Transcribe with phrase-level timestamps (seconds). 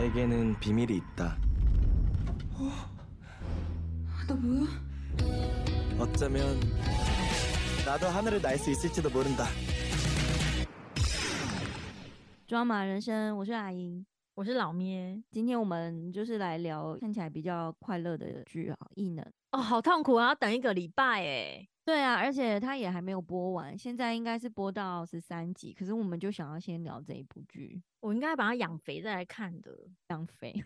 [0.00, 1.38] 나에게는 비밀이 있다.
[4.26, 4.66] 너 뭐야?
[5.98, 6.58] 어쩌면
[7.84, 9.44] 나도 하늘을 날 수 있을지도 모른다.
[12.46, 14.04] 抓马人生，我是阿英。
[14.34, 15.22] 我是老咩。
[15.30, 21.68] 今天我们就是来聊看起来比较快乐的剧啊，《异能》哦，好痛苦啊，要等一个礼拜哎。
[21.84, 25.72] 对啊，而且它也还没有播完，现在应该是播到十三集。
[25.72, 29.71] 可是我们就想要先聊这一部剧， 我应该把它养肥再来看的，
[30.09, 30.53] 养肥，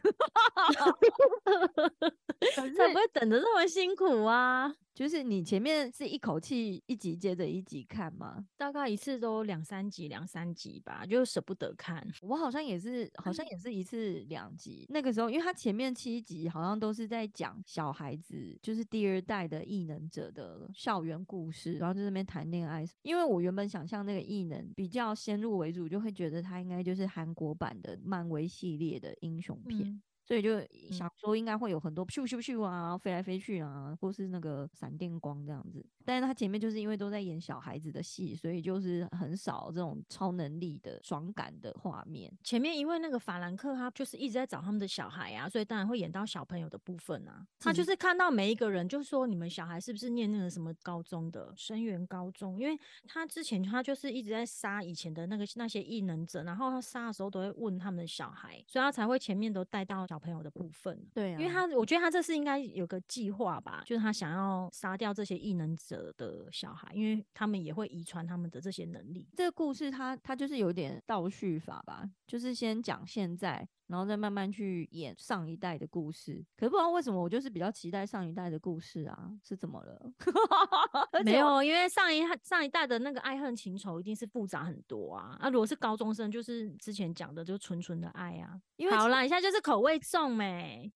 [2.55, 4.73] 才不会等的那么辛苦啊。
[4.95, 8.45] 就是你前面是一口气一集接着一集看吗？
[8.55, 12.01] 大概一次都两三集，两三集吧，就舍不得看。
[12.21, 14.85] 我好像也是，好像也是一次两集。
[14.87, 22.85] 那个时候，因为他前面七集好像都是在讲小孩子，就是第二代的异能者的校园故事，然后在那边谈恋爱。
[23.01, 29.99] 因为我原本想象那个异能比较先入为主，就会觉得他应该就是韩国版的漫威系列的英雄片。
[30.25, 30.59] 所以就
[30.91, 35.85] 想说应该会有很多咻咻咻啊，飞来飞去啊，或是那个闪电光这样子。
[36.03, 42.31] 但是他前面就是因为都在演小孩子的戏，所以就是很少这种超能力的爽感的画面。
[42.43, 47.45] 前面因为那个法兰克他就是一直在找他们的小孩啊，所以当然会演到小朋友的部分啊。
[47.59, 52.59] 他就是看到每一个人，就是说你们小孩是不是念那个什么高中的生源高中？
[52.59, 52.75] 因为
[53.07, 60.07] 他之前他就是一直在杀以前的那个那些异能者，然后他杀的时候都会问他们的小孩，所以他才会前面都带到。
[60.15, 69.27] 小朋友的部分，对，因为他我觉得他这是应该有个计划吧，就是他想要杀掉这些异能者的小孩，因为他们也会遗传他们的这些能力。
[69.35, 73.67] 这个故事他他就是有点倒叙法吧，就是先讲现在。
[73.87, 80.11] 然后再慢慢去演上一代的故事，可是不知道为什么我就是比较期待上一代的故事啊，是怎么了？
[81.23, 85.37] 没有，因为上一上一代的那个爱恨情仇一定是复杂很多啊。
[85.39, 88.59] 啊，如果是高中生，就是之前讲的就纯纯的爱啊。
[88.91, 90.91] 好啦，你现在就是口味重没？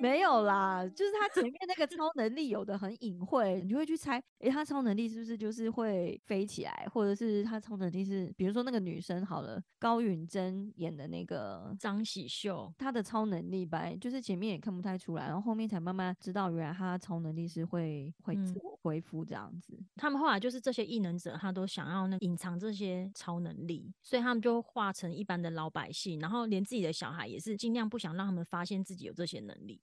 [0.00, 19.78] 没有啦，就是他前面那个超能力有的很隐晦，你就会去猜，诶，他超能力是不是就是会飞起来，或者是他超能力是，比如说那个女生好了，高允贞演的那个张喜秀，她的超能力吧，就是前面也看不太出来，然后后面才慢慢知道，原来她超能力是会会自我恢复这样子。
[19.96, 29.80] 他们后来就是这些异能者，他都想要那隐藏这些超能力，所以他们就化成一般的老百姓，然后连自己的小孩也是尽量不想让他们发现自己有这些能能力。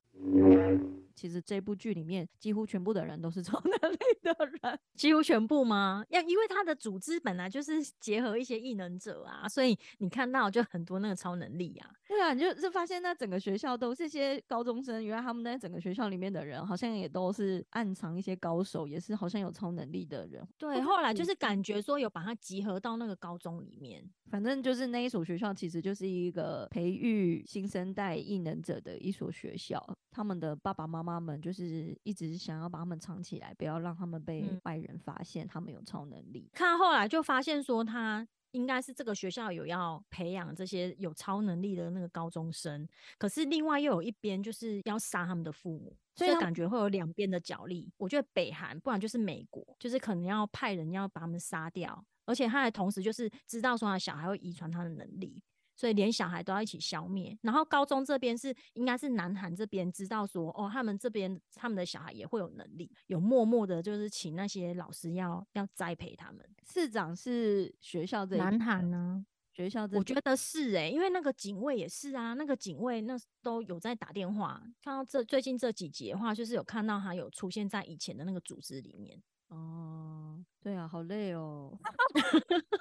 [1.17, 6.05] 其实这部剧里面几乎全部的人都是超能力的人，几乎全部吗？
[6.09, 11.89] 要因为他的组织本来就是结合一些异能者啊，所以你看到就很多那个超能力啊。
[12.07, 20.47] 对啊，你就就发现那整个学校都是些高中生，原来他们在整个学校里面的人好像也都是暗藏一些高手，也是好像有超能力的人。
[20.57, 24.07] 对，后来就是感觉说有把它集合到那个高中里面。
[24.29, 29.81] 反正就是那一所学校，其实就是一个培育新生代异能者的一所学校。
[30.11, 36.49] 他们的爸爸妈妈们就是一直想要把他们藏起来，不要让他们被外人发现他们有超能力。
[36.53, 47.91] 看后来就发现说，他应该是这个学校有要培养这些有超能力的那个高中生，可是另外又有一边就是要杀他们的父母，所以感觉会有两边的角力。
[47.97, 52.03] 我觉得北韩，不然就是美国，就是可能要派人要把他们杀掉。
[52.25, 55.41] 而且他还同时就是知道说他小孩会遗传他的能力，
[55.77, 57.37] 所以连小孩都要一起消灭。
[57.43, 66.43] 然后高中这边是应该是南韩这边知道说哦，他们这边他们的小孩也会有能力，有默默的就是请那些老师要要栽培他们。
[66.65, 69.25] 市长是学校这南韩呢？
[69.53, 74.61] 学校我觉得是哎，因为那个警卫也是啊，那个警卫那都有在打电话。
[74.83, 79.19] 看到这最近这几集的话，就是有看到他有出现在以前的那个组织里面。
[79.49, 81.77] 哦，对啊，好累哦。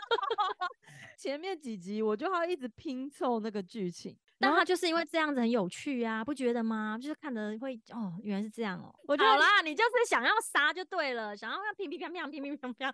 [1.19, 6.99] 前面几集我就要一直拼凑那个剧情，但他就是因为这样子很有趣啊，不觉得吗？
[7.01, 8.95] 就是看的会哦，原来是这样哦。
[9.09, 12.93] 我好啦，你就是想要杀就对了，想要要乒乒乓乓、乒乒乓乓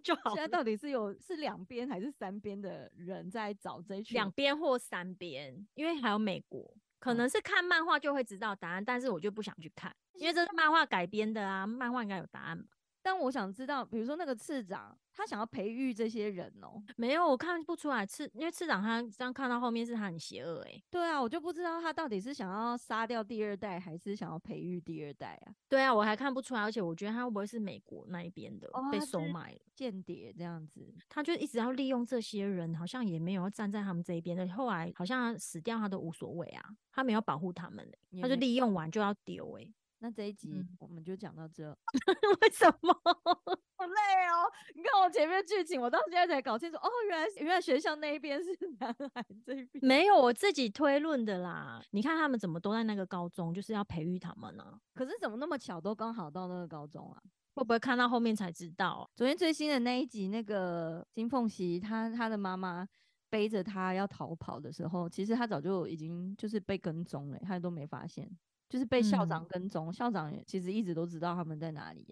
[0.00, 0.32] 就好。
[0.34, 4.14] 现在到底是有是两边还是三边的人在找这群？
[4.14, 12.75] 两边或三边，因为还有美国，可能是看漫画就会知道答案，但是我就不想去看，因为这是漫画改编的啊，漫画应该有答案吧。
[13.06, 25.54] 但我想知道，比如说那个次长，他想要培育这些人哦，没有，我看不出来次，因为次长他这样看到后面是他很邪恶哎，对啊，我就不知道他到底是想要杀掉第二代，还是想要培育第二代啊？
[25.68, 30.92] 对啊，我还看不出来，而且我觉得他会不会是美国那一边的被收买了间谍这样子？
[31.08, 39.72] 他就一直要利用这些人，好像也没有要站在他们这一边的，后来好像死掉他都无所谓啊，他没有保护他们嘞，他就利用完就要丢哎。
[40.06, 41.68] 那这一集我们就讲到这，
[42.40, 42.94] 为什么？
[43.04, 44.46] 好累哦！
[44.76, 49.84] 你看我前前面剧情，我到现在才搞清楚，哦，原来原来学校那一边是男孩这一边。
[49.84, 51.82] 没有我自己推论的啦。
[51.90, 57.20] 你看他们怎么都在那个高中，就是要培育他们呢、可是怎么那么巧，都刚好到那个高中啊？
[57.56, 59.10] 会不会看到后面才知道？
[59.16, 62.86] 昨天最新的那一集，那个金凤喜，她她的妈妈
[63.28, 68.30] 背着她要逃跑的时候，其实她早就已经就是被跟踪了，她都没发现，
[68.68, 72.06] 就是被校长嗯跟踪，校长也其实一直都知道他们在哪里。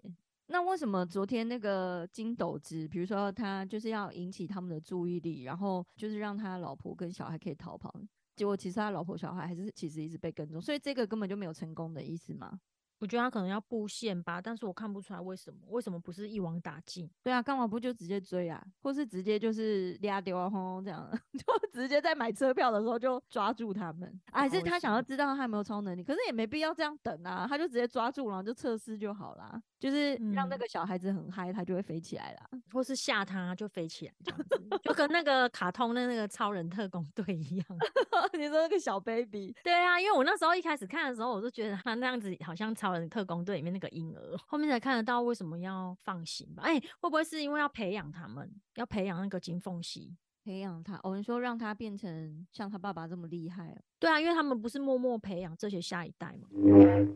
[0.47, 7.93] 那为什么昨天那个金斗子，比如说他就是要引起他们的注意力，然后就是让他老婆跟小孩可以逃跑，
[8.35, 12.59] 结果其实他老婆小孩还是其实一直被跟踪，所以这个根本就没有成功的意思嘛？
[12.99, 17.09] 我觉得他可能要布线吧，但是我看不出来为什么，为什么不是一网打尽？
[17.23, 18.63] 对啊，干嘛不就直接追啊？
[18.81, 26.03] 或是直接就是俩丢啊轰这样， 就直接在买车票的时候就抓住他们，啊还是他想要知道他有没有超能力？
[26.03, 29.61] 可是也没必要这样等啊，他就直接抓住，然后就测试就好啦。
[29.77, 32.49] 就是让那嗯个小孩子很嗨，他就会飞起来啦。
[32.71, 37.65] 或是吓他就飞起来这样子，就跟那个卡通的那个超人特工队一样。
[38.33, 46.61] 你说那个小 baby，对啊，因为我那时候一开始看的时候，我就觉得他那样子好像超人特工队里面那个婴儿，后面才看得到为什么要放行吧？
[46.61, 50.15] 哎、会不会是因为要培养他们，要培养那个金凤喜？
[50.43, 56.47] 培养他，我们说让他变成像他爸爸这么厉害、对啊，因为他们不是默默培养这些下一代嘛。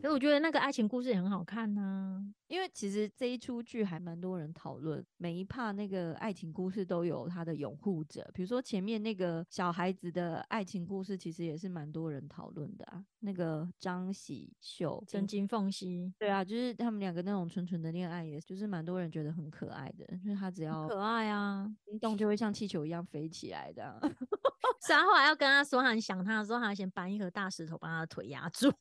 [0.01, 8.29] 所以我觉得那个爱情故事也很好看呐、因为其实这一出剧还蛮多人讨论，每一趴那个爱情故事都有他的拥护者。
[8.33, 13.03] 比如说前面那个小孩子的爱情故事，其实也是蛮多人讨论的啊。
[13.19, 21.69] 那个张喜秀真金凤熙对啊，就是他们两个那种纯纯的恋爱，也就是蛮多人觉得很可爱的，就是他只要可爱啊！
[21.85, 23.99] 心动就会像气球一样飞起来的。
[24.01, 24.09] 虽
[24.88, 28.67] 然后来要跟他说他很想他的时候，他先搬一颗大石头把他的腿压住。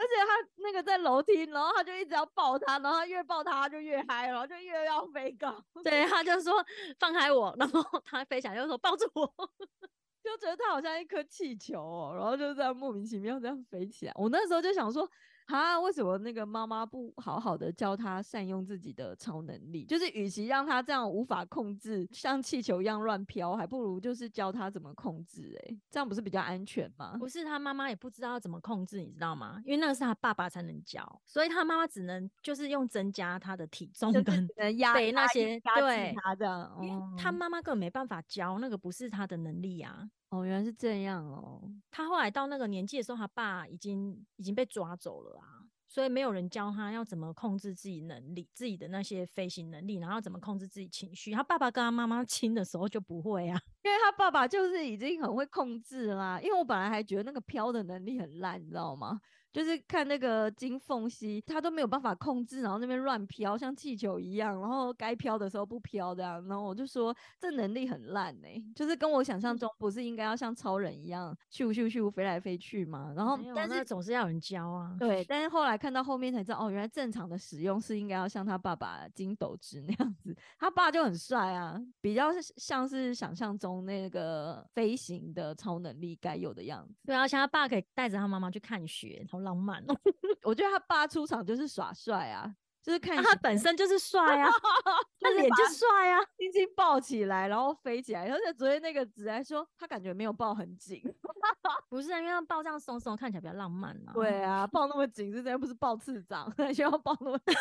[0.00, 5.60] 而且他那个在楼梯，然后他就一直要抱他，然后他越抱他他就越嗨，然后就越要飞高。
[5.82, 6.64] 对，他就说
[7.00, 9.26] 放开我，然后他飞起来就说抱住我。
[10.22, 14.12] 就觉得他好像一颗气球哦，然后就这样莫名其妙这样飞起来。
[14.14, 15.08] 我那时候就想说，
[15.48, 19.84] 啊，为什么那个妈妈不好好的教他善用自己的超能力？
[19.86, 25.78] 就是与其让他这样无法控制，像气球一样乱飘，还不如就是教他怎么控制、欸。
[25.90, 27.16] 这样不是比较安全吗？
[27.18, 29.60] 不是他妈妈也不知道要怎么控制，你知道吗？
[29.64, 40.08] 因为那个是他爸爸才能教，所以他妈妈只能就是用增加他的体重就是跟压压背那些对他这样，因为他哦妈妈根本没办法教，那个不是他的能力啊。
[40.30, 41.62] 哦，原来是这样哦。
[41.90, 51.32] 他后来到那个年纪的时候，他爸已经已经被抓走了啊，所以没有人教他要怎么控制自己能力、自己的那些飞行能力，然后怎么控制自己情绪。
[51.32, 53.58] 他爸爸跟他妈妈亲的时候就不会啊。
[53.88, 59.18] 因为他爸爸就是已经很会控制啦，因为我本来还觉得那个飘的能力很烂，你知道吗？
[59.50, 68.46] 就是看那个金凤熙，他都没有办法控制，然后那边乱飘，像气球一样，然后该飘的时候不飘这样，然后我就说这能力很烂呢、
[68.76, 73.10] 就是跟我想象中不是应该要像超人一样咻咻咻飞来飞去嘛？
[73.16, 74.94] 然后但是总是要有人教啊。
[74.98, 86.94] 对，但是后来看到后面才知道，哦，原来正常的使用是应该要像他爸爸金斗之那样子，他爸就很帅啊，比较是像是想象中那个飞行的超能力该有的样子。
[87.06, 89.94] 对啊，而且他爸可以带着他妈妈去看雪，好浪漫哦。
[90.44, 94.50] 我觉得他爸出场就是耍帅啊，就是看那他本身就是帅啊，
[95.20, 96.20] 他脸就帅啊。
[96.36, 98.28] 轻轻抱起来，然后飞起来。
[98.30, 101.02] 而且昨天那个子还说，他感觉没有抱很紧。
[101.90, 104.12] 不是啊，因为他抱这样松松，看起来比较浪漫啊。
[104.12, 107.54] 对啊，抱那么紧是真的不是抱次长，还需要抱那么紧。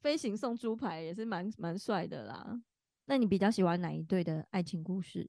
[0.00, 2.58] 飞行送猪排也是蛮蛮帅的啦。
[3.10, 5.28] 那你比较喜欢哪一对的爱情故事？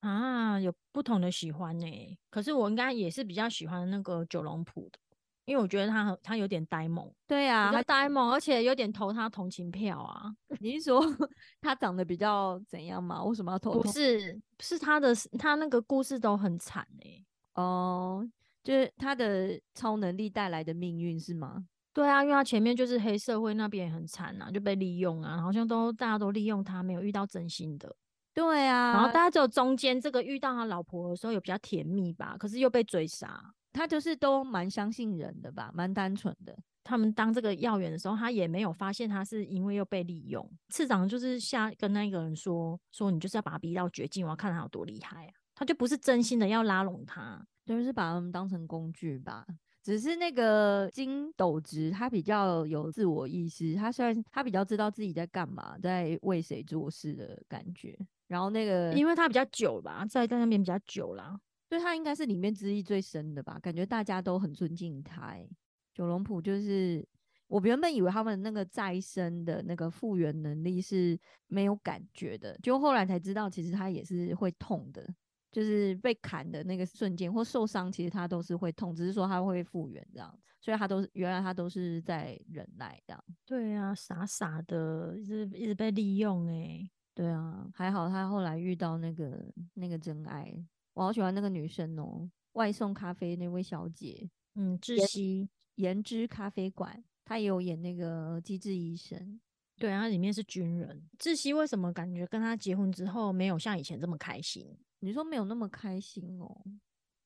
[0.00, 4.98] 啊，有不同的喜欢呢、可是我应该也是比较喜欢那个九龙浦的，
[5.44, 10.34] 因为我觉得他很他有点呆萌，对啊，他呆萌，而且有点投他同情票啊。
[10.58, 11.00] 你是说
[11.62, 13.22] 他长得比较怎样吗？
[13.22, 13.86] 为什么要投不？
[13.92, 17.24] 是，是他的他那个故事都很惨哎、
[17.62, 18.28] 哦，
[18.64, 21.64] 就是他的超能力带来的命运是吗？
[21.94, 27.94] 对啊，因为他前面就是黑社会那边也很惨啊，就被利用啊，好像都大家都利用他，没有遇到真心的。
[28.32, 33.52] 对啊，然后大家只有中间这个遇到他老婆的时候有比较甜蜜吧，可是又被追杀。
[33.74, 36.56] 他就是都蛮相信人的吧，蛮单纯的。
[36.82, 40.50] 他们当这个要员的时候，他也没有发现他是因为又被利用。
[40.70, 45.32] 次长就是下跟那个人说说你就是要把他逼到绝境，我要看他有多厉害啊！
[45.54, 47.46] 他就不是真心的要拉拢他。
[47.64, 49.46] 就是把他们当成工具吧。
[49.82, 57.98] 只是那个金斗直，他比较有自我意识，他虽然他比较知道自己在干嘛，在为谁做事的感觉。
[58.28, 61.38] 然后那个，因为他比较久吧，在在那边比较久啦。
[61.68, 65.48] 对他应该是里面资历最深的吧，感觉大家都很尊敬他、欸。
[65.92, 67.06] 九龙浦就是
[67.48, 75.06] 我原本以为他们那个再生的那个复原能力是没有感觉的，就后来才知道，其实他也是会痛的，
[75.52, 83.24] 就是被砍的那个瞬间或受伤，其实他都是会痛，只是说他会复原这样，所以他都是原来他都是在忍耐这样。
[83.46, 90.52] 对啊，傻傻的，一直一直被利用哎、对啊，还好他后来遇到那个那个真爱，
[90.94, 95.48] 我好喜欢那个女生哦，外送咖啡那位小姐，嗯，窒息。
[95.76, 99.40] 颜之咖啡馆，她也有演那个机智医生。
[99.78, 101.02] 对啊，他里面是军人。
[101.18, 104.76] 窒息为什么感觉跟他结婚之后没有像以前这么开心？
[105.02, 106.62] 你说没有那么开心哦？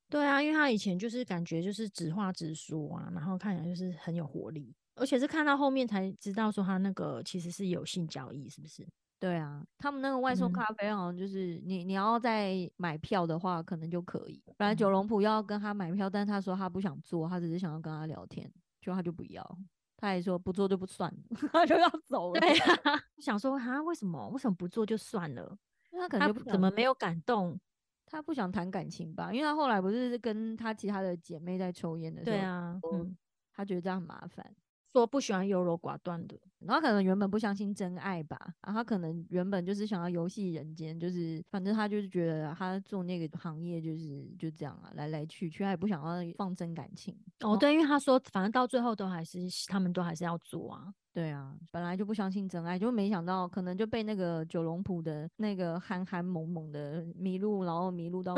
[0.09, 8.87] 对啊，因为他以前就是感觉就是直话直说啊，然后看起来就是很有活力，而且是看到后面才知道说他那个其实是有性交易，是不是？
[9.19, 14.43] 对啊，他们那个外送嗯咖啡好像就是你你要再买票的话，可能就可以。
[14.57, 19.59] 本来嗯九龙埔要跟他买票，但是他说他不想做，他只是想要跟他聊天，就他就不要，
[19.97, 21.21] 他还说不做就不算了，
[21.53, 22.41] 他就要走了。
[22.41, 25.59] 对啊， 想说啊，为什么为什么不做就算了？
[25.91, 27.59] 他可他能就怎么没有感动？
[28.07, 29.33] 他不想谈感情吧？
[29.33, 33.17] 因为他后来不是跟他其他的姐妹在抽烟的时候，对啊，嗯，
[33.53, 34.55] 他觉得这样很麻烦。
[34.93, 36.39] 说不喜欢优柔寡断的。
[36.61, 47.17] 然后可能原本不相信真爱吧，然后他可能原本就是想要游戏人间，就是反正他就是觉得他做那个行业就是就这样啊，来来去去，他也不想要放真感情。
[47.41, 50.93] 哦，对，因为他说反正到最后都还是他们都还是要做啊。
[51.13, 58.35] 对啊，本来就不相信真爱，就没想到可能就被那个九龙埔的那个憨憨萌萌的迷路，然后迷路到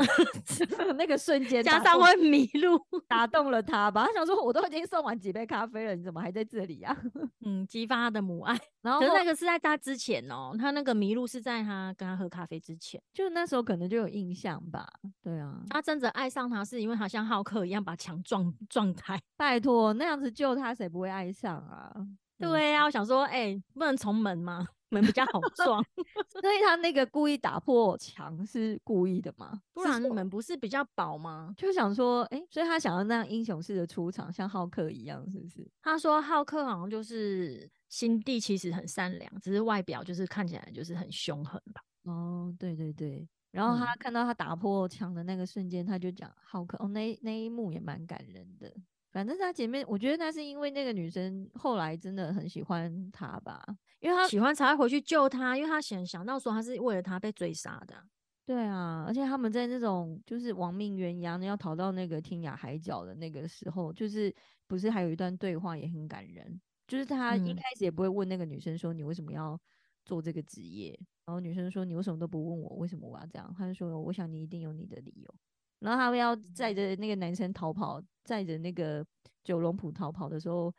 [0.95, 4.05] 那个瞬间加上会迷路，打动了他吧。
[4.05, 6.95] 他想说，我都已经送完几杯咖啡了，你怎么还在这里啊？
[7.43, 8.59] 嗯，激发他的母爱。
[8.81, 13.01] 然后后可是那个是在他之前哦，他那个迷路是在他跟他喝咖啡之前。
[13.13, 14.87] 就那时候可能就有印象吧。
[15.21, 19.19] 对啊，他真的爱上他，是因为他像浩克一样把墙撞撞开。
[19.37, 21.91] 拜托，那样子救他，谁不会爱上啊？
[21.95, 24.65] 嗯对啊、我想说，哎、不能重门吗？
[24.89, 25.83] 门比较好撞，
[26.29, 29.61] 所以他那个故意打破墙是故意的吗？
[29.73, 31.53] 不然门不是比较薄吗？
[31.57, 35.65] 就想说，哎、所以他想要那样英雄式的出场，像浩克一样，是不是？
[35.81, 41.81] 他说浩克好像就是心地其实很善良，只是外表就是看起来就是很凶狠吧。
[42.03, 43.27] 哦，对对对。
[43.51, 48.71] 然后他嗯看到他打破墙的那个瞬间，他就讲浩克，哦，那那一幕也蛮感人的。
[49.11, 53.63] 反正他前面，我觉得那是因为那个女生后来真的很喜欢他吧，
[53.99, 58.03] 因为他喜欢才会回去救他，因为他想想到说他是为了他被追杀的啊。
[58.45, 64.33] 对啊，而且他们在那种就是亡命鸳鸯要逃到那个天涯海角的那个时候，就是
[64.67, 69.59] 不是还有一段对话也很感人，就是他一嗯开始也不会问那个女生说你为什么要
[70.03, 75.35] 做这个职业，然后女生说你为什么都不问我为什么我要这样，他就说我想你一定有你的理由，
[75.79, 79.05] 然后他们要载着那个男生逃跑，载着那个
[79.43, 80.73] 九龙埔逃跑的时候。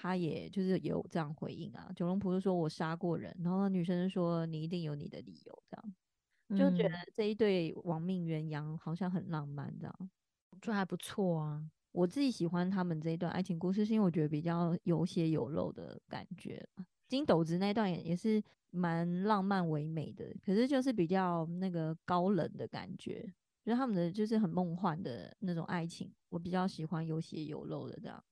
[0.00, 6.70] 他也就是有这样回应啊，九龙埔就说我杀过人，然后那女生就说你一定有你的理由，这样。
[6.70, 10.10] 就觉嗯得这一对亡命鸳鸯好像很浪漫，这样。
[10.62, 11.68] 就还不错啊。
[11.90, 16.64] 我自己喜欢他们这一段爱情故事，是因为我觉得比较有血有肉的感觉。
[17.08, 18.40] 金斗子那段也也是
[18.70, 23.34] 蛮浪漫唯美的，可是就是比较那个高冷的感觉，
[23.68, 28.24] 觉得他们的就是很梦幻的那种爱情，我比较喜欢有血有肉的这样。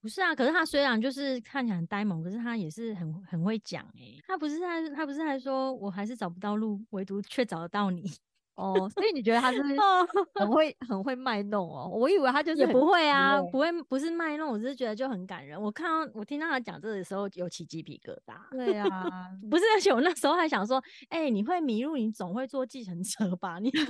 [0.00, 8.10] 不是啊，可是他虽然就是看起来很呆萌，可是他也是很很会讲诶、他不是还他不是还说我还是找不到路，唯独却找得到你。
[8.56, 11.88] 哦，所以你觉得他是哦， 很会很会卖弄哦？
[11.92, 15.60] 我以为他就是也不会啊，不会不是卖弄，我只是觉得就很感人。
[15.60, 18.38] 我看到我听到他讲这个的时候，有起鸡皮疙瘩。
[18.50, 18.88] 对啊，
[19.50, 23.58] 不是，而且我那时候还想说，哎、你会迷路，你总会坐计程车吧？
[23.62, 23.84] 你叫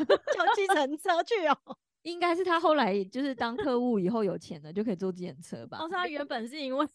[0.55, 1.57] 计程车去哦。
[2.03, 5.79] 应该是他后来就是当客户以后有钱了，就可以坐计程车吧？
[5.81, 6.87] 哦，是他原本是因为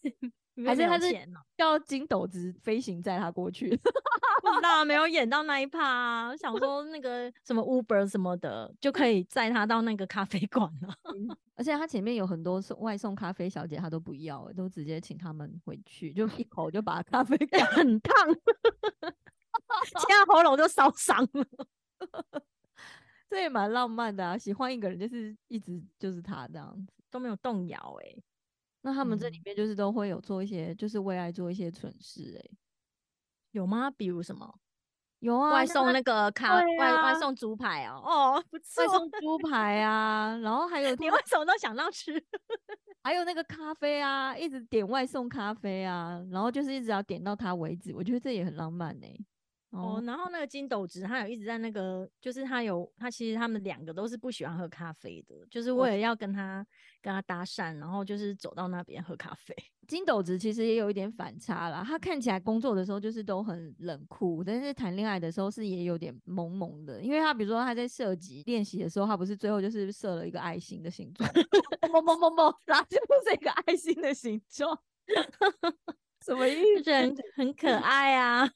[0.66, 3.68] 还是他是钱哦、叫金斗子飞行载他过去？
[4.42, 6.28] 不知道没有演到那一趴啊。
[6.28, 10.94] 我想说那个什么 Uber 什么的，就可以载他到那个咖啡馆了。
[11.56, 18.14] 而且他前面有很多送外送咖啡小姐，他都不要欸，都直接请他们回去，就一口就把咖啡 给很烫，
[19.84, 21.46] 现在喉咙都烧伤了。
[23.28, 24.36] 这也蛮浪漫的啊！
[24.36, 26.92] 喜欢一个人就是一直就是他这样子。
[27.12, 28.16] 都没有动摇哎、
[28.82, 32.56] 那他们这里嗯面就是都会有做一些，就是为爱做一些蠢事哎、
[33.52, 33.90] 有吗？
[33.90, 34.58] 比如什么？
[35.20, 38.88] 有啊，外送那个咖对外外啊送猪排哦，哦，不错外。
[38.88, 42.22] 送猪排啊，然后还有你为什么都想到吃？
[43.02, 49.06] 还有那个咖啡啊，一直点外送咖啡啊，然后就是一直要点到它为止，我觉得这也很浪漫呢、
[49.70, 56.66] 哦，然后那个金斗子他有一直在那个，就是他有他其实他们两个都是不喜欢喝咖啡的，就是为了要跟他
[57.00, 59.54] 跟他搭讪，然后就是走到那边喝咖啡。
[59.86, 74.76] 金斗子其实也有一点反差啦，他看起来工作的时候就是都很冷酷，但是谈恋爱的时候是也有点萌萌的，因为他比如说他在射击练习的时候，他不是最后就是射了一个爱心的形状，嘣嘣嘣嘣，然后就是一个爱心的形状，
[76.26, 76.92] 什么意思？
[76.92, 78.50] 很很可爱啊。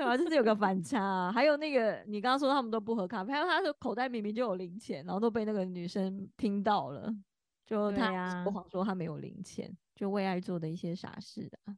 [0.00, 1.30] 对啊，就是有个反差、啊。
[1.32, 7.14] 还有那个你刚刚说他们都不喝咖啡，还有他的口袋明明就有零钱，然后都被那个女生听到了，
[7.66, 11.76] 就他说谎说他没有零钱，就为爱做的一些傻事啊。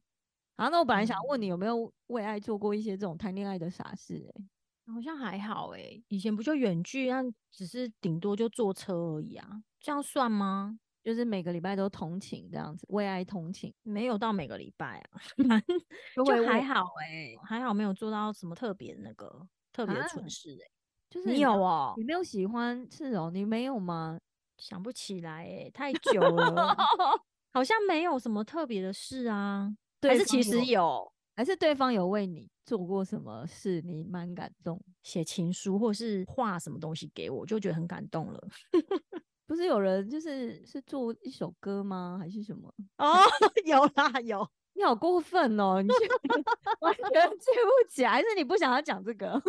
[0.55, 4.93] 啊，那我本来想问你有没有为爱做过一些这种谈恋爱的傻事、欸？
[4.93, 10.79] 好像还好诶、以前不就远距，那只是顶多就坐车而已啊，这样算吗？
[11.03, 15.19] 就是每个礼拜都通勤这样子，为爱通勤，没有到每个礼拜啊，
[16.23, 20.71] 就还好诶、还好没有做到什么特别那个特别蠢事诶、
[21.09, 22.03] 就是你有哦你？
[22.03, 23.31] 没有喜欢是哦？
[23.33, 24.19] 你没有吗？
[24.57, 26.75] 想不起来诶、太久了，
[27.53, 34.81] 好像没有什么特别的事啊，还对是其实有还是对方有为你做过什么事，你蛮感动？
[35.03, 38.47] 写情书或是画什么东西给我，就觉得很感动了。
[39.53, 42.17] 不是有人就是是做一首歌吗？
[42.19, 42.73] 还是什么？
[42.97, 43.13] 哦，
[43.65, 45.79] 有啦有，你好过分哦！
[45.79, 45.87] 你
[46.81, 49.39] 完全记不起来，还是你不想要讲这个？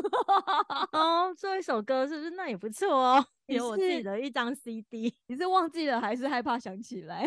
[0.92, 2.30] 哦，做一首歌是不是？
[2.32, 5.14] 那也不错哦，你有我自己的一张 CD。
[5.26, 7.24] 你是忘记了，还是害怕想起来？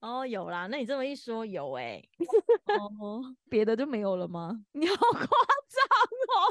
[0.00, 2.02] 哦，有啦，那你这么一说，有哎、
[3.00, 4.60] 哦，别的就没有了吗？
[4.72, 5.28] 你好夸张
[6.34, 6.50] 哦！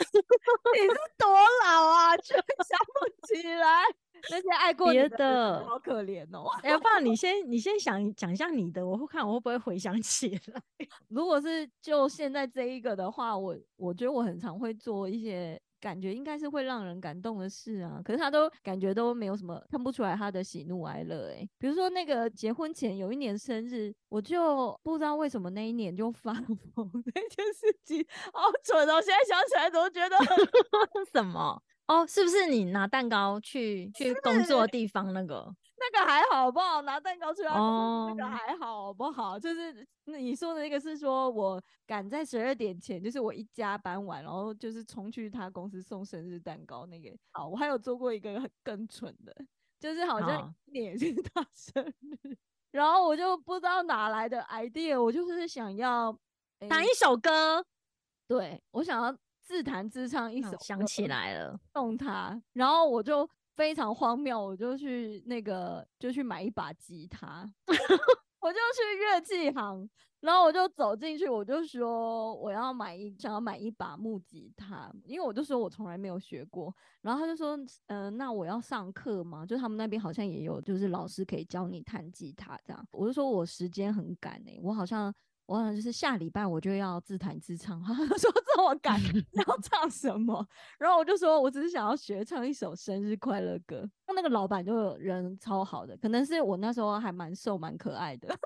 [0.74, 1.29] 你是多
[1.65, 3.84] 老啊，居然想不起来？
[4.29, 6.50] 那些爱过别的的好可怜哦。
[6.63, 10.62] 哎、要不然你 先你先想讲一下你的，我会看我会不会回想起来。
[11.09, 29.00] 如果是就现在这一个的话，我我觉得我很常会做一些感觉应该是会让人感动的事啊，可是他都感觉都没有什么看不出来他的喜怒哀乐诶、比如说那个结婚前有一年生日，我就不知道为什么那一年就发疯 那件事情，好蠢哦！
[29.01, 30.17] 现在想起来都觉得
[31.12, 31.62] 什么？
[31.88, 35.54] 哦，是不是你拿蛋糕去去工作的地方那个？
[35.80, 36.82] 那个还好不好？
[36.82, 39.38] 拿蛋糕出来，那个哦还好不好？
[39.39, 47.15] 就是那你说的那个是说我赶在十二点前，就是我一加班完，然后就是冲去他公司送生日蛋糕那个。
[47.32, 49.34] 好，我还有做过一个很更蠢的，
[49.80, 51.86] 就是好像好一年也是 他生
[52.23, 52.36] 日，
[52.71, 56.10] 然后我就不知道哪来的 idea，我就是想要
[56.60, 57.63] 诶弹一首歌，
[58.28, 59.15] 对我想要
[59.47, 67.49] 自弹自唱一首想起来了，送他，然后我就非常荒谬，我就去那个就去买一把吉他，
[68.41, 79.45] 我就去乐器行，然后我就走进去，我就说我要买一想要买一把木吉他，因为我就说我从来没有学过，然后他就说，嗯、那我要上课吗？
[79.45, 85.15] 就他们那边好像也有，就是老师可以教你弹吉他这样，我就说我时间很赶诶、我好像。
[85.47, 89.01] 我好像就是下礼拜我就要自弹自唱，他 就说这么赶，
[89.47, 90.45] 要唱什么？
[90.77, 93.89] 然后我就说，我只是想要学唱一首生日快乐歌。
[94.13, 98.27] 那个老板就人超好的，可能是我那时候还蛮瘦蛮可爱的，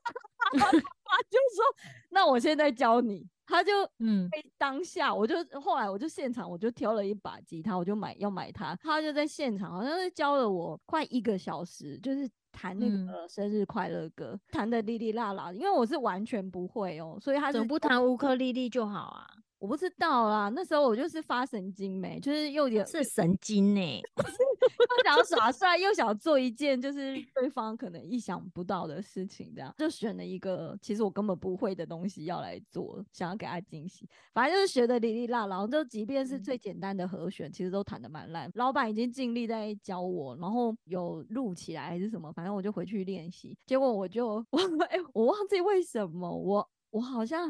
[0.53, 1.65] 他就说，
[2.09, 3.27] 那我现在教你。
[3.47, 19.27] 他就嗯，当下，我就后来我就现场我就挑了一把吉他，我就买要买它，他就在现场好像是教了我快一个小时，就是弹那嗯个生日快乐歌，弹的哩哩啦啦，因为我是完全不会哦，所以他是怎么不弹乌克丽丽就好啊？
[19.62, 34.10] 我不知道啦，那时候我就是发神经没，就是又有是神经呢、 又想耍帅，又想做一件就是对方可能意想不到的事情，这样就选了一个其实我根本不会的东西要来做，想要给他惊喜。
[34.34, 38.50] 反正就是学的哩哩啦啦，然后就即便是嗯最简单的和弦，其实都弹的蛮烂。
[38.56, 43.56] 老板已经尽力在教我，然后有录起来还是什么，反正我就回去练习。
[43.67, 47.47] 结果我就 我哎、我忘记为什么我我好像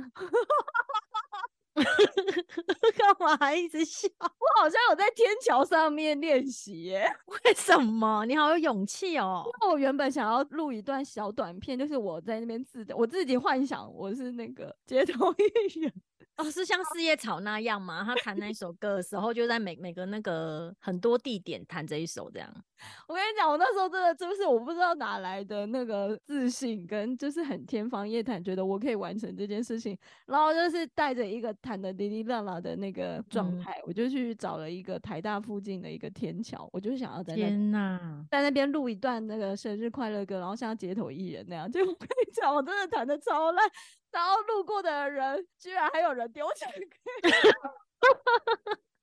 [2.98, 4.08] 干嘛还一直笑？
[4.20, 7.06] 我好像有在天桥上面练习耶。
[7.46, 8.26] 为什么？
[8.26, 9.44] 你好有勇气哦！
[9.46, 15.94] 因为我原本想要录一段小短片，就是我在那边自，我自己幻想我是那个街头艺人，
[16.38, 18.03] 哦，是像四叶草那样吗？
[18.03, 22.49] 他弹那首歌的时候，就在每每个那个很多地点弹这一首，这样。
[23.07, 38.25] 我跟你讲，我那时候真的就是我不知道哪来的那个自信，跟就是很天方夜谭，觉得我可以完成这件事情，然后就是带着一个弹的滴滴啦啦的那个状嗯态，我就去找了一个台大附近的一个天桥，我就想要在那天呐！
[38.31, 41.71] 在那边录一段那个生日快乐歌，然后像街头艺人那样。
[41.71, 43.69] 就我跟你讲，我真的弹的超烂，
[44.12, 46.80] 然后路过的人居然还有人丢钱给
[47.30, 47.62] 我，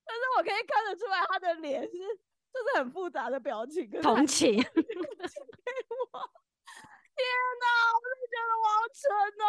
[0.05, 4.53] 但是我可以看得出来他的脸是就是很复杂的表情，跟同情。
[4.57, 4.62] 天
[7.61, 9.03] 哪，我就觉得我好蠢
[9.42, 9.47] 哦。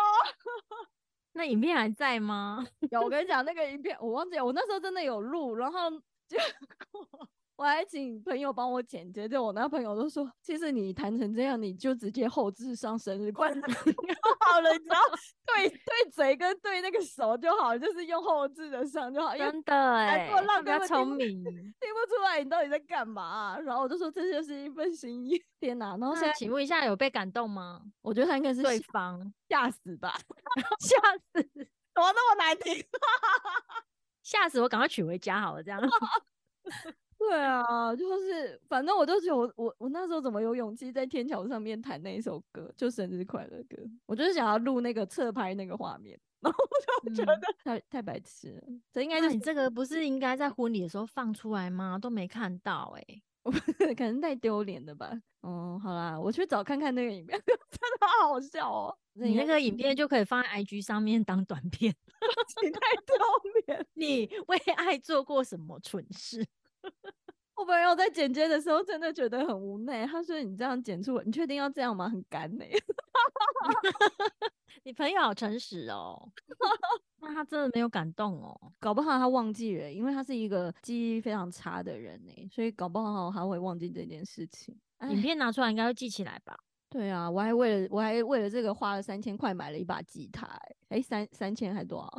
[1.33, 2.65] 那影片还在吗？
[2.91, 5.89] 有，我跟你讲那个影片，我忘记了，我那时候真的有录，然后
[6.27, 6.45] 结果
[7.59, 13.91] 我还请朋友帮我剪接，就我那朋友都说，其实你弹成这样，你就直接后置上生日快乐 就
[14.39, 14.95] 好了，你知道，
[15.45, 21.43] 对对嘴跟对那个手就好，就是用后置的上就好，真的哎、如果让他比较他们听聪明。
[21.43, 25.97] 听不出来你到底在干嘛啊、然后我就说这就是一份心意，天哪！
[25.97, 27.81] 然后现在那请问一下，有被感动吗？
[28.01, 30.17] 我觉得他应该是对方吓死吧，
[30.79, 30.95] 吓
[31.33, 32.81] 死，怎么那么难听？
[34.23, 34.69] 吓死我！
[34.69, 35.81] 赶快娶回家好了，这样。
[37.19, 43.77] 对啊，就是反正我就觉得我我我那时候怎么有勇气在天桥上面弹那一首歌，就生日快乐歌。
[44.05, 46.57] 我就是想要录那个侧拍那个画面，然后
[47.03, 48.63] 我就觉嗯得太、太白痴了。
[48.93, 51.99] 这应该就是那你这个不是应该在婚礼的时候放出来吗？
[52.01, 53.21] 都没看到哎、
[53.95, 55.11] 可能太丢脸了吧。
[55.41, 57.55] 哦，好啦，我去找看看那个影片， 真
[57.99, 58.97] 的好好笑哦。
[59.13, 61.93] 你那个影片就可以放在 IG 上面当短片。
[62.63, 63.15] 你太丢
[63.67, 63.85] 脸。
[63.93, 66.45] 你为爱做过什么蠢事？
[67.59, 72.07] 我朋友在剪接的时候真的觉得很无奈，他说：“你这样剪出来，你确定要这样吗？
[72.09, 72.63] 很干呢、
[74.83, 76.31] 你朋友好诚实哦。
[77.19, 78.57] 那他真的没有感动哦。
[78.79, 84.73] 搞不好他忘记了，因为他是一个记忆非常差的人呢、所以搞不好他会忘记这件事情。
[85.01, 86.57] 影哎，片拿出来应该会记起来吧？
[86.89, 92.09] 对啊，我还为了我还为了这个花了三千块买了一把吉他、欸，哎，三三千还多少？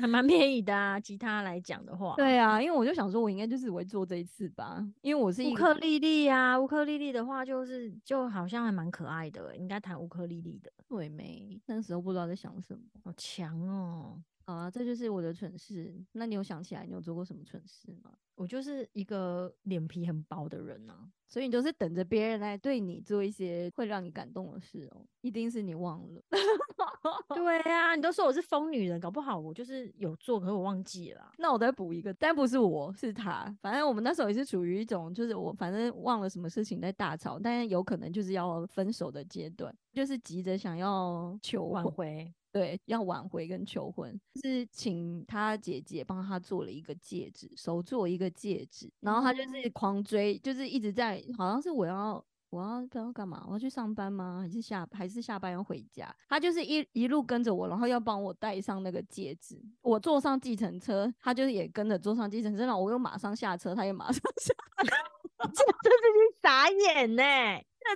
[0.00, 2.14] 还蛮便宜的啊，吉他来讲的话。
[2.16, 12.80] 对啊，因为我就想说，我应该就只会做这一次吧，因为我是一个乌克丽丽啊，乌克丽丽的话就是就好像还蛮可爱的欸，应该弹乌克丽丽的，对没，那时候不知道在想什么。
[13.04, 14.16] 好强哦！
[14.16, 15.94] 好啊，这就是我的蠢事。
[16.12, 18.10] 那你有想起来你有做过什么蠢事吗？
[18.34, 26.22] 我就是一个脸皮很薄的人啊，所以你都是等着别人来对你做一些会让你感动的事哦，一定是你忘了。
[27.34, 31.32] 对啊，你都说我是疯女人，搞不好我就是有做，可是我忘记了啊。
[31.36, 33.54] 那我再补一个，但不是我，是他。
[33.60, 52.24] 反正我们那时候也是处于一种，就是我反正忘了什么事情在大吵，但是有可能就是要分手的阶段，就是急着想要求挽，回，对，要挽回跟求婚，是请他姐姐帮他做了一个戒指，手做一个戒指，然后他就是狂追，就是一直在，好像是我要。
[52.50, 53.44] 我要不知道干嘛？
[53.46, 54.38] 我要去上班吗？
[54.40, 56.10] 还是下还是下班要回家？
[56.30, 59.60] 他就是一一路跟着我，然后要帮我戴上那个戒指。
[59.82, 64.54] 我坐上计程车，他就是也跟着坐上计程车，然后我又马上下车，他也马上 下。
[65.44, 67.22] 这这司机傻眼呢、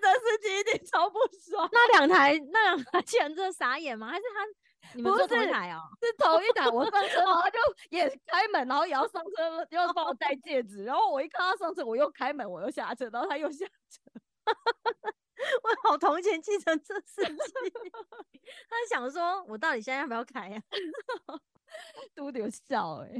[0.00, 1.68] 这个司机一定超不爽。
[1.72, 4.08] 那两台那两台计程车傻眼吗？
[4.08, 4.46] 还是他
[4.94, 5.80] 你们不坐同一台哦？
[6.00, 7.58] 是头一台，我上车，然后他就
[7.90, 10.84] 也开门，然后也要上车，又要帮我戴戒指。
[10.84, 14.10] 然后我一看他上车，我又开门，我又下车，然后他又下车。
[15.62, 17.30] 我好同情计程车司机，
[18.68, 20.62] 他想说我到底现在要不要开啊？
[22.14, 23.10] 都有笑哎、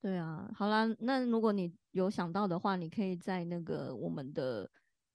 [0.00, 4.68] 对啊，好啦，那如果你有想到的话，你可以在那个我们的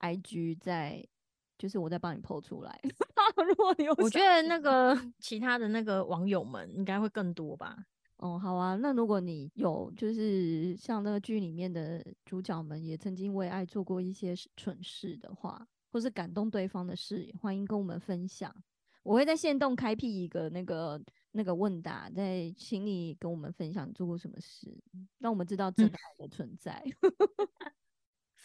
[0.03, 1.01] IG 在，
[1.57, 2.77] 就是我在帮你 PO 出来。
[3.47, 7.75] 如果你有我觉得那个 其他的那个网友们应该会更多吧。
[8.17, 8.75] 哦，好啊。
[8.75, 18.53] 那如果你有就是像那个剧里面的主角们也曾经为爱做过一些蠢事的话，或是感动对方的事，也欢迎跟我们分享。
[19.01, 24.73] 我会在线动开辟一个那个那个问答，在请你跟我们分享做过什么事，
[25.19, 26.81] 让我们知道真爱的存在。
[27.01, 27.09] 法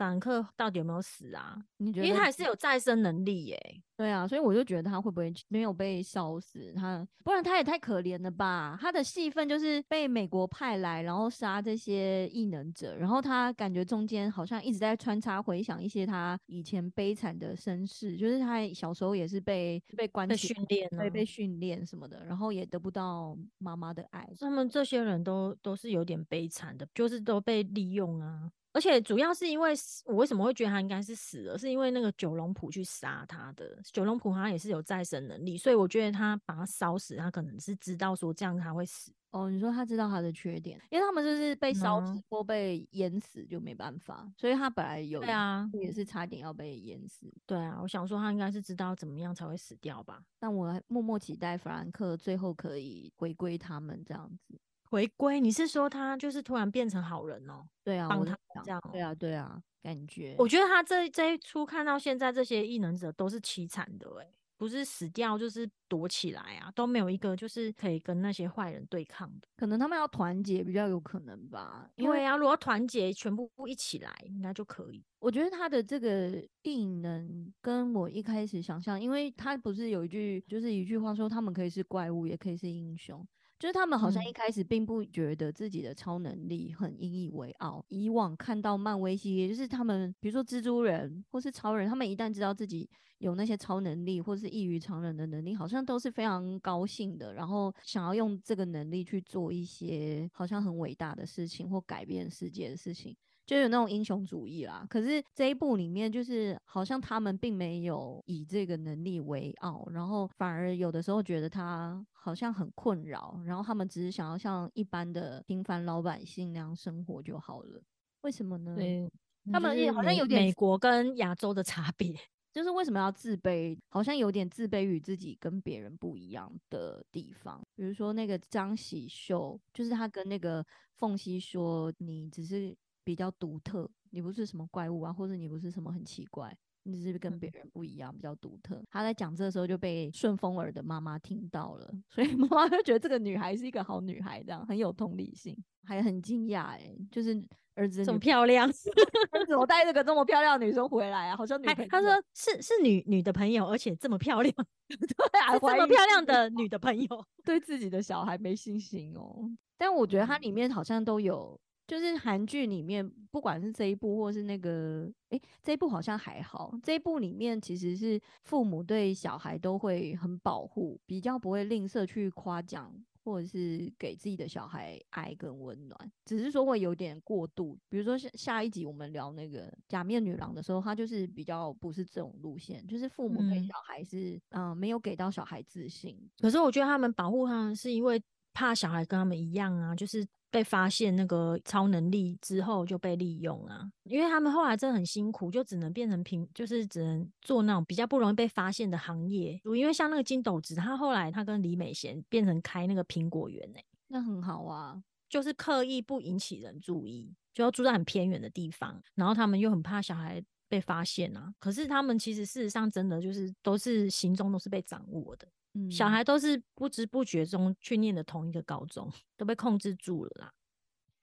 [0.07, 1.57] 兰克到底有没有死啊？
[1.79, 2.07] 你觉得？
[2.07, 6.73] 因为他还是有再生能力耶、对啊，所以我就觉得他会不会没有被烧死？
[6.77, 8.79] 他不然他也太可怜了吧？
[8.81, 24.29] 他的戏份就是被美国派来，然后杀这些异能者，然后他感觉中间好像一直在穿插回想一些他以前悲惨的身世，就是他小时候也是被被关被训练啊对，被训练什么的，然后也得不到妈妈的爱。
[24.39, 28.51] 他们这些人都都是有点悲惨的，就是都被利用啊。
[28.79, 33.77] 而且主要是因为我为什么会觉得他应该是死了，是因为那个九龙谱去杀他的。
[33.83, 39.11] 九龙谱他也是有再生能力，所以我觉得他把他烧死，他可能是知道说这样他会死。
[39.33, 47.27] 哦，你说他知道他的缺点，因为他们就是被烧死嗯或被淹死就没办法，所以他本来有对啊，也是差点要被淹死。
[47.47, 50.23] 对啊，我想说他应该是知道怎么样才会死掉吧。
[50.38, 54.57] 但我还默默期待弗兰克最后可以回归他们这样子。
[54.90, 57.66] 回归，你是说他就是突然变成好人哦？
[57.85, 69.48] 对啊，帮他这样对啊，对啊，感觉我觉得他这这一出看到现在这些异能者都是凄惨的诶、不是死掉就是躲起来啊，都没有一个就是可以跟那些坏人对抗的。
[69.57, 75.05] 可能他们要团结比较有可能吧，因为因为啊，如果团结全部一起来，应该就可以。
[75.20, 83.27] 我觉得他的这个异能跟我一开始想象，因为他不是有一句就是一句话说他们可以是怪物，也可以是英雄。
[83.59, 87.85] 就是他们好像一嗯开始并不觉得自己的超能力很引以为傲。
[87.88, 103.16] 以往看到漫威系列，就是他们比如说蜘蛛人或是超人，他们一旦知道自己有那些超能力或是异于常人的能力，好像都是非常高兴的，然后想要用这个能力去做一些好像很伟大的事情或改变世界的事情。
[103.49, 104.87] 就有那种英雄主义啦。
[104.91, 117.83] 可是这一部里面，就是好像他们并没有以这个能力为傲，然后反而有的时候觉得他好像很困扰，然后他们只是想要像一般的平凡老百姓那样生活就好了。
[118.21, 118.77] 为什么呢？
[118.77, 119.11] 对，
[119.51, 122.15] 他们好像有点美国跟亚洲的差别。
[122.51, 123.79] 就是为什么要自卑？
[123.89, 127.63] 好像有点自卑于自己跟别人不一样的地方。
[127.77, 130.65] 比如说那个张喜秀，就是他跟那个
[130.97, 132.77] 凤溪说：“你只是
[133.09, 147.42] 比较独特，你不是什么怪物啊，或者你不是什么很奇怪，你只是跟别人不一样，比较独特。”他在讲这个时候就被顺风耳的妈妈听到了， 所以妈妈就觉得这个女孩是一个好女孩，这样很有同理心，还很惊讶哎，就是
[147.77, 148.68] 儿子的这么漂亮，
[149.33, 151.88] 儿子我带这个这么漂亮的女生回来啊，好像女还朋友。
[151.90, 154.55] 他说是是女女的朋友，而且这么漂亮，
[154.87, 157.27] 对啊，这么漂亮的女的朋友。
[157.42, 159.51] 对自己的小孩没信心哦。
[159.79, 166.72] 但我觉得它里面好像都有，就是韩剧里面，不管是这一部或是那个，诶，这一部好像还好。
[166.83, 172.94] 这一部里面其实是父母对小孩都会很保护，比较不会吝啬去夸奖。
[173.24, 177.79] 或者是给自己的小孩爱跟温暖，只是说会有点过度。
[177.90, 188.22] 比如说下下一集我们聊那个假面女郎的时候，她就是比较不是这种路线，就是父母对嗯小孩是嗯、呃没有给到小孩自信，可是我觉得他们保护他们是因为
[188.55, 193.91] 怕小孩跟他们一样啊，就是被发现那个超能力之后就被利用啊。
[194.05, 199.61] 因为他们后来真的很辛苦，就只能变成平，就是只能做那种比较不容易被发现的行业。
[199.65, 205.03] 因为像那个金斗子，他后来他跟李美贤变成开那个苹果园欸那很好啊。
[205.29, 211.53] 就是刻意不引起人注意，就要住在很偏远的地方，然后他们又很怕小孩被发现啊。
[211.59, 215.47] 可是他们其实事实上真的就是都是行踪都是被掌握的，
[215.79, 220.53] 嗯，小孩都是不知不觉中去念的同一个高中，都被控制住了啦。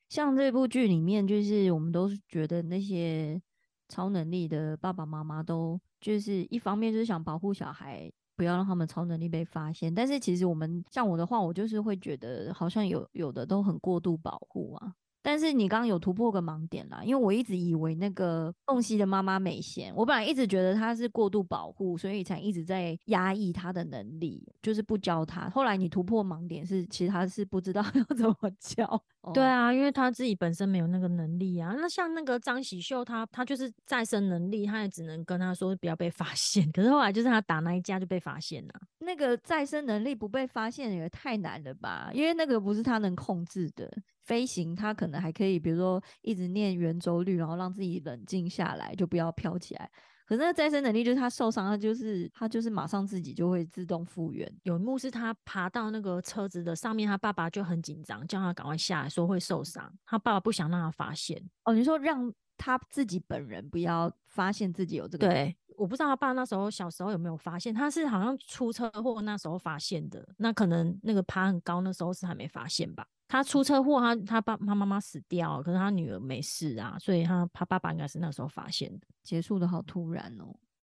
[0.08, 3.42] 像这部剧里面，就是我们都是觉得那些
[3.90, 9.94] 超能力的爸爸妈妈都就是一方面就是想保护小孩，不要让他们超能力被发现。
[9.94, 14.94] 但是其实我们像我的话，我就是会觉得好像有有的都很过度保护啊。
[15.28, 25.50] 但是你刚刚有突破个盲点啦，因为我一直以为那个凤溪的妈妈美贤，我本来一直觉得她是过度保护，所以才一直在压抑她的能力，就是不教她。
[25.50, 28.86] 后来你突破盲点是，其实她是不知道 要怎么教。
[29.22, 31.74] 哦对啊，因为她自己本身没有那个能力啊。
[31.76, 36.70] 那像那个张喜秀她她就是再生能力，她也只能跟她说不要被发现。
[36.72, 38.74] 可是后来就是她打那一架就被发现了。
[39.00, 42.12] 那个再生能力不被发现也太难了吧？
[42.14, 43.92] 因为那个不是她能控制的。
[44.26, 49.90] 飞行他可能还可以，比如说一直念圆周率，然后让自己冷静下来，就不要飘起来。
[50.28, 54.52] 可是那个再生能力就是他受伤，他就是他就是马上自己就会自动复原。
[54.64, 59.94] 有一幕是他爬到那个车子的上面，他爸爸就很紧张，叫他赶快下来，说会受伤。
[60.04, 61.40] 他爸爸不想让他发现。
[61.66, 70.28] 哦，你说让他自己本人不要发现自己有这个，对，我不知道他爸那时候小时候有没有发现，他是好像出车祸那时候发现的。
[70.38, 73.08] 那可能那个爬很高，那时候是还没发现吧。
[73.28, 79.08] 他出车祸，他他爸他妈妈死掉了，可是他女儿没事啊，所以他他爸爸应该是那时候发现的。
[79.24, 80.56] 结束的好突然哦。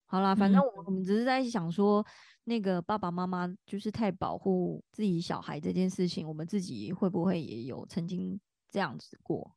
[0.07, 2.05] 好啦，反正我们只是在想说，
[2.45, 9.57] 那个爸爸妈妈就是太保护自己小孩这件事情，我们自己会不会也有曾经这样子过？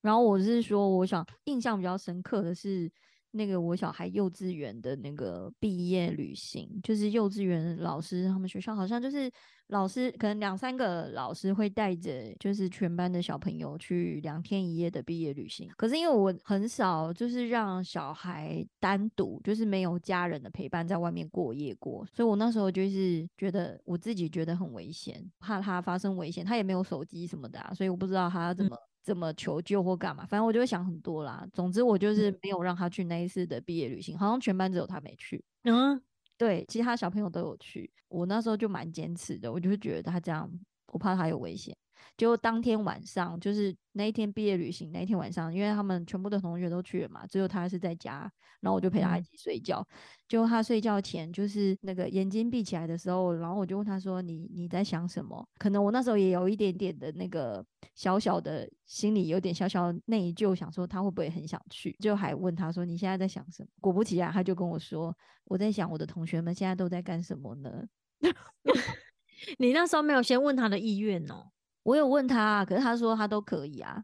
[0.00, 2.90] 然后我是说，我想印象比较深刻的是
[3.32, 9.30] 那个我小孩幼稚园的那个毕业旅行，就是幼稚园老师他们学校好像就是
[9.68, 15.70] 老师可能两三个老师会带着就是全班的小朋友去两天一夜的毕业旅行。
[15.76, 28.76] 可是因为我很少就是让小孩单独就是没有家人的陪伴在外面过夜过，所以我那时候就是觉得我自己觉得很危险，怕他发生危险，他也没有手机什么的、啊，所以我不知道他要怎嗯么。
[29.10, 31.44] 怎么求救或干嘛，反正我就会想很多啦。
[31.52, 35.44] 总之，我就是嗯没有让他去那一次的毕业旅行，好像全班只有他没去。
[35.64, 36.00] 嗯，
[36.38, 37.90] 对，其他小朋友都有去。
[38.06, 40.48] 我那时候就蛮坚持的，我就是觉得他这样，
[40.92, 41.76] 我怕他有危险。
[42.16, 49.86] 结果当天晚上，就是那一天毕业旅行那一天晚上，因为他们全部的同学都去了嘛，只有他是在家，然后我就陪他一嗯起睡觉。
[50.28, 67.84] 结果他睡觉前，就是那个眼睛闭起来的时候，然后我就问他说：“你你在想什么？”可能我那时候也有一点点的那个小小的心里有点小小内疚，想说他会不会很想去，就还问他说：“你现在在想什么？”果不其然，他就跟我说：“我在想我的同学们现在都在干什么呢？”
[69.58, 71.50] 你那时候没有先问他的意愿哦。
[71.82, 74.02] 我有问他，可是他说他都可以啊，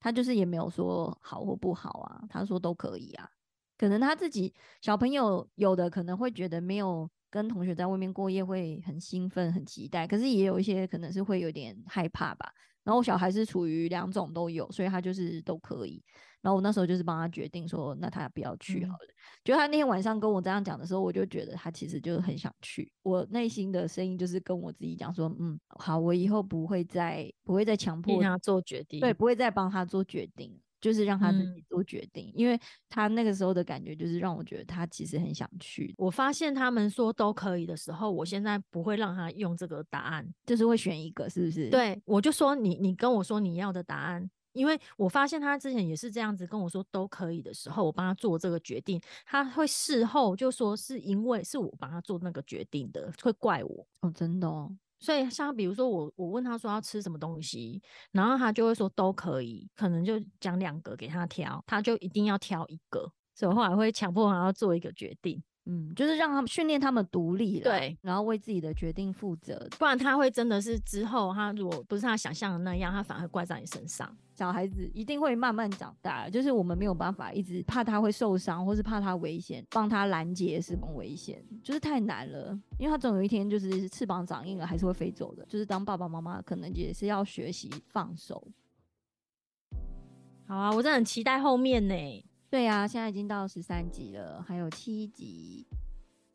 [0.00, 3.28] 他就是也没有说好或不好啊，他说都可以啊。
[3.76, 12.52] 可能他自己小朋友有的可能会觉得没有跟同学在外面过夜会很兴奋、很期待，可是也有一些可能是会有点害怕吧。
[12.82, 16.02] 然后小孩是处于两种都有，所以他就是都可以。
[16.40, 19.06] 然后我那时候就是帮他决定说，那他不要去嗯好了。
[19.44, 22.92] 就他那天晚上跟我这样讲的时候，我就觉得他其实就是很想去。
[23.02, 29.00] 我内心的声音就是跟我自己讲说，嗯，好，我以后不会再不会再强迫他做决定。
[29.00, 40.26] 对，不会再帮他做决定，就是让他自己嗯做决定，因为他那个时候的感觉就是让我觉得他其实很想去，我发现他们说都可以的时候，我现在不会让他用这个答案。
[40.46, 53.86] 就是会选一个，是不是？，对，我就说你你跟我说你要的答案，因为我发现他之前也是这样子跟我说都可以的时候，我帮他做这个决定，他会事后就说是因为是我帮他做那个决定的，会怪我。
[54.00, 57.80] 哦，真的哦，所以像比如说我我问他说要吃什么东西，
[58.10, 69.68] 然后他就会说都可以，可能就讲两个给他挑，他就一定要挑一个，所以我后来会强迫他要做一个决定，嗯，就是让他们训练他们独立了，对，然后为自己的决定负责。
[69.78, 74.16] 不然他会真的是之后他如果不是他想象的那样，他反而会怪在你身上。
[74.38, 82.56] 小孩子一定会慢慢长大，就是我们没有办法一直怕他会受伤，或是怕他危险，帮他拦截什么危险，就是太难了。
[82.78, 85.44] 因为他总有一天就是翅膀长硬了，还是会飞走的。
[85.46, 88.46] 就是当爸爸妈妈，可能也是要学习放手。
[90.46, 92.24] 好啊，我真的很期待后面呢。
[92.48, 95.66] 对呀、现在已经到十三集了，还有七集，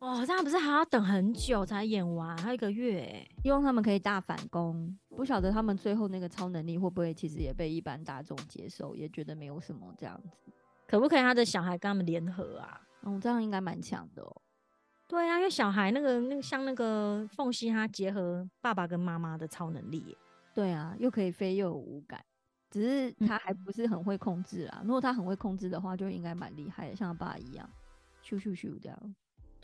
[0.00, 3.26] 哦，这样不是还要等很久才演完，还有一个月哎。
[3.42, 4.98] 希望他们可以大反攻。
[5.16, 10.52] 不晓得他们最后那个超能力会不会其实也被一般大众接受，也觉得没有什么这样子。
[10.86, 12.80] 可不可以他的小孩跟他们联合啊？
[13.04, 14.42] 嗯，这样应该蛮强的哦。
[15.08, 20.16] 对啊，因为小孩那个那个像那个缝隙，他结合爸爸跟妈妈的超能力耶。
[20.54, 22.22] 对啊，又可以飞又有五感，
[22.70, 24.82] 只是他还不是很会控制啦。
[24.84, 27.68] 如果他很会控制的话，就应该蛮厉害的，像他爸一样，
[28.22, 29.14] 咻咻咻这样。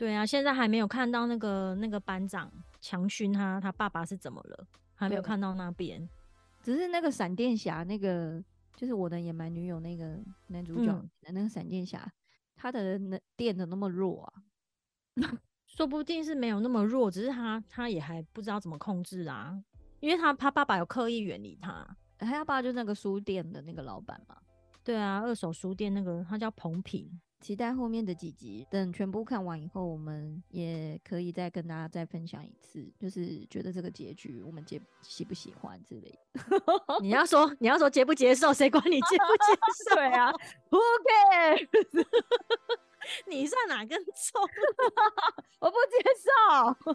[0.00, 6.08] 对啊，现在还没有看到那个那个班长强勋他他爸爸是怎么了，还没有看到那边。
[6.62, 8.42] 只是那个闪电侠，那个
[8.74, 12.10] 就是我的野蛮女友那个男主角嗯那个闪电侠，
[12.56, 14.32] 他的能电的那么弱啊。
[15.68, 19.62] 说不定是没有那么弱，只是他他也还不知道怎么控制啊，
[20.00, 21.86] 因为他他爸爸有刻意远离他。
[22.16, 24.38] 他爸爸就那个书店的那个老板嘛。
[24.82, 36.40] 对啊，二手书店那个他叫彭品，期待后面的几集，等全部看完以后，我们也可以再跟大家再分享一次，就是觉得这个结局我们接喜不喜欢之类的。
[37.00, 39.94] 你要说你要说接不接受，谁管你接不接受？
[39.96, 40.30] 对啊
[40.68, 41.68] ，OK，
[43.26, 44.42] 你算哪根葱？
[45.60, 46.92] 我不接受，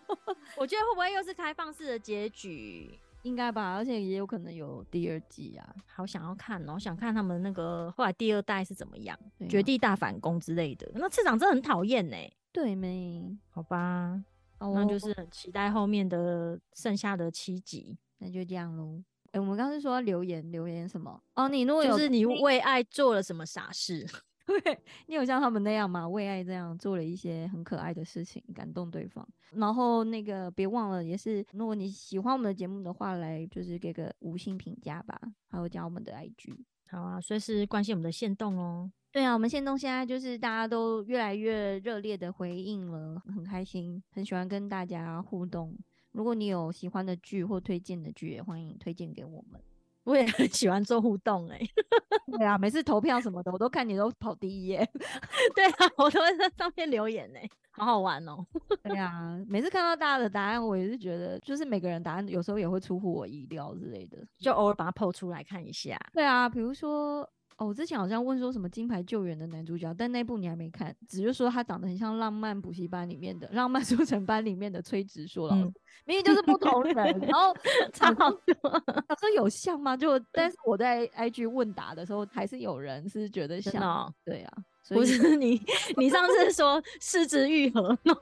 [0.58, 3.00] 我觉得会不会又是开放式的结局？
[3.26, 5.76] 应该吧，而且也有可能有第二季啊。
[5.88, 9.18] 好想要看哦，想看他们那个后来第二代是怎么样，
[9.50, 10.90] 绝地大反攻之类的。
[10.94, 12.16] 那次长真的很讨厌呢。
[12.52, 13.36] 对没？
[13.50, 14.24] 好吧，
[14.60, 17.98] 哦那就是很期待后面的剩下的七集。
[18.20, 19.04] 那就这样喽。
[19.32, 21.20] 哎、我们刚刚是说留言，留言什么？
[21.34, 24.08] 哦，你如果有就是你听为爱做了什么傻事？
[24.64, 26.08] 对你有像他们那样吗？
[26.08, 29.28] 为爱这样做了一些很可爱的事情，感动对方。
[29.52, 36.56] 然后那个别忘了，也是如果你喜欢我们的节目的话，来就是给个五星评价吧，还有加我们的 IG。
[36.88, 38.92] 好啊，随时关心我们的线动哦。
[39.12, 45.76] 对啊，我们线动现在就是大家都越来越热烈的回应了，很开心，很喜欢跟大家互动。
[46.12, 49.60] 如果你有喜欢的剧或推荐的剧，也欢迎推荐给我们。
[50.06, 51.60] 我也很喜欢做互动哎、
[52.38, 54.88] 对啊，每次投票什么的，我都看你都跑第一耶。
[55.56, 58.46] 对啊，我都会在上面留言哎、好好玩哦。
[58.84, 64.18] 对啊，每次看到大家的答案，我也是觉得，就是每个人答案有时候也会出乎我意料之类的。
[64.38, 65.98] 就偶尔把它剖出来看一下。
[66.14, 75.74] 对啊，比如说，哦，我之前好像问说什么《金牌救援》的男主角，但那部你还没看，只是说他长得很像《浪漫补习班》里面的《浪漫速成班》里面的崔植硕老师，嗯
[76.06, 76.94] 明明就是不同人。
[76.94, 77.56] 然后
[77.94, 79.96] 差好多，他说有像吗？
[79.96, 83.82] 就但是我在 IG 问答的时候，还是有人是觉得像。
[83.82, 84.54] 哦、对啊，
[84.84, 85.62] 所不以是 你，
[85.98, 88.22] 你上次说失之愈合，然后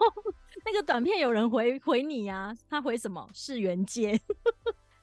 [0.63, 3.27] 那个短片有人回回你呀、他回什么？
[3.33, 4.17] 是原界，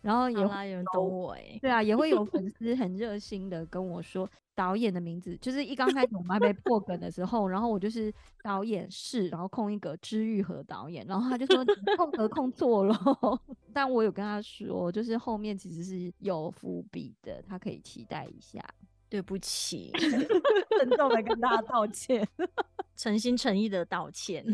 [0.03, 11.64] 然后也会，有人懂我哎、对啊，也会有粉 丝很热心的跟我说导演的名字，就是一刚开始我们还没破梗的时候，然后我就是导演是，然后空一个知玉和导演，然后他就说
[11.96, 12.96] 空 格空错了，
[13.72, 18.62] 但我有跟他说，就是后面其实是有伏笔的，他可以期待一下。
[19.09, 19.90] 对不起，
[20.78, 22.24] 郑重的跟大家道歉。
[22.94, 24.44] 诚心诚意的道歉。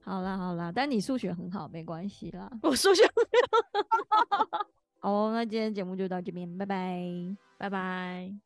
[0.00, 2.48] 好啦好啦，但你数学很好，没关系啦。
[2.62, 3.02] 我数学，
[5.06, 7.00] 好，那今天节目就到这边，拜拜。
[7.58, 8.45] 拜拜。